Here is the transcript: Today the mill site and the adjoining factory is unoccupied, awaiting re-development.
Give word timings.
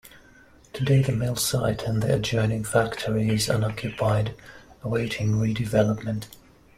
Today 0.73 1.03
the 1.03 1.11
mill 1.11 1.35
site 1.35 1.83
and 1.83 2.01
the 2.01 2.15
adjoining 2.15 2.63
factory 2.63 3.29
is 3.29 3.49
unoccupied, 3.49 4.33
awaiting 4.81 5.37
re-development. 5.37 6.27